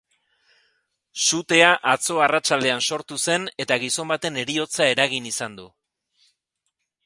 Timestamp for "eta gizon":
3.65-4.13